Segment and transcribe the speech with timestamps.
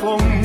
[0.00, 0.37] Prüfung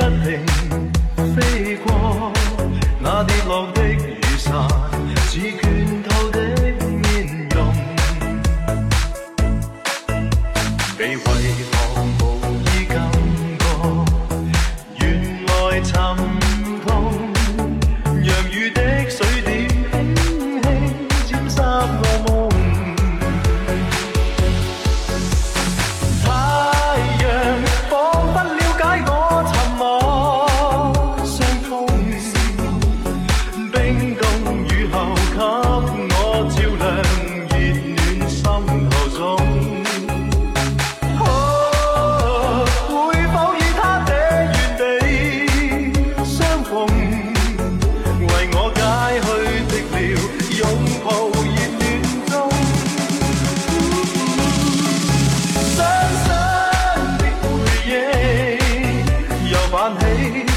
[0.00, 0.71] everything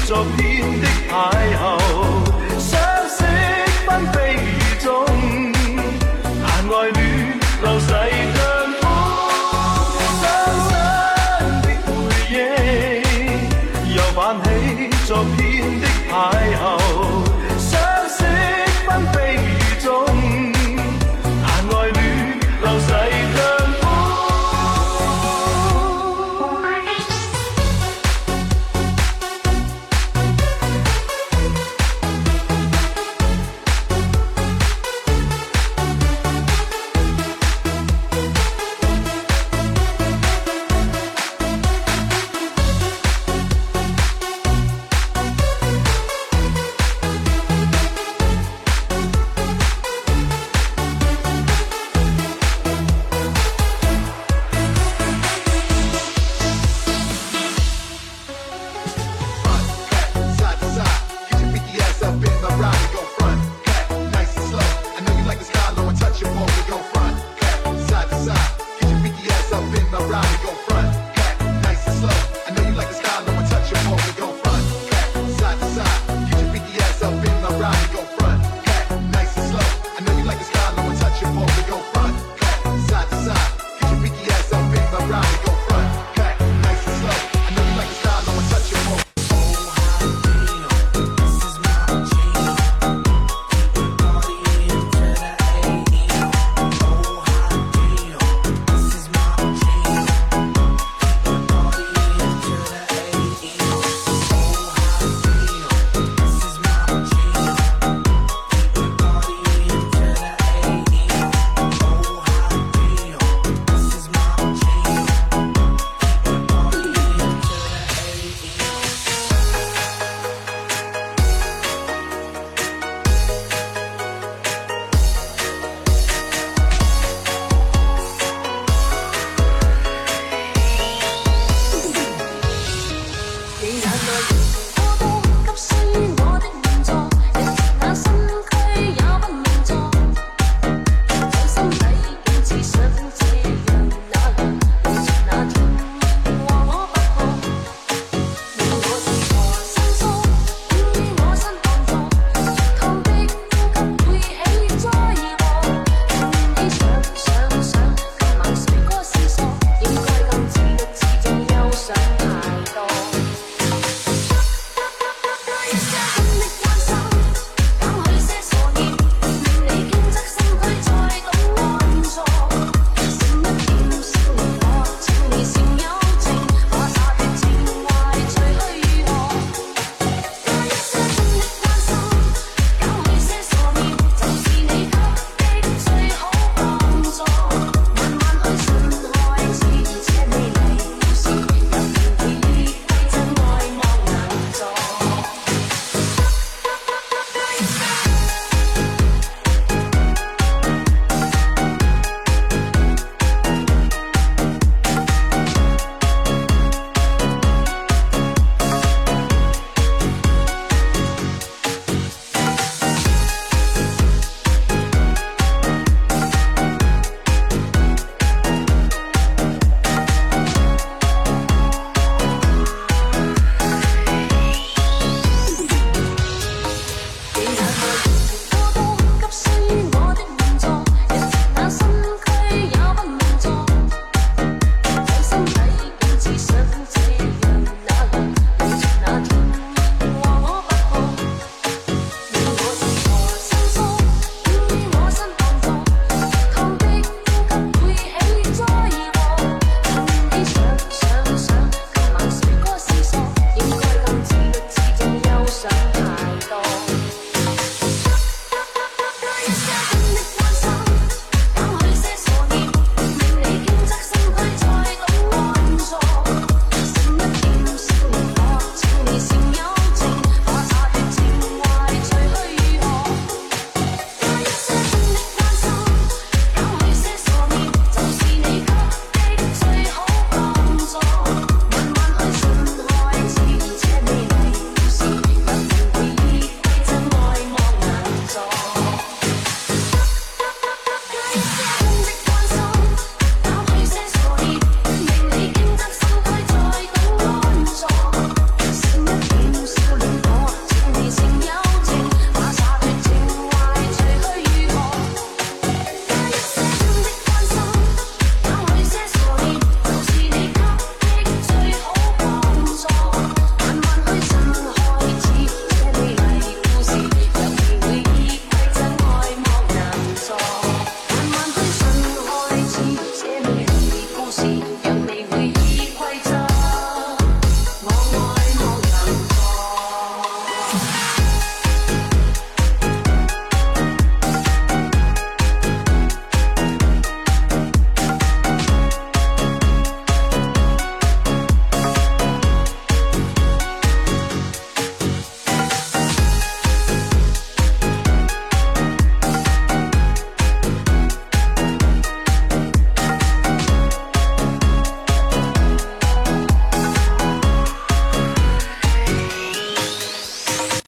[0.06, 1.55] 昨天的牌。